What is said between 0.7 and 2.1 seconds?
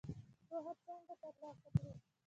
څنګه تر لاسه کړو؟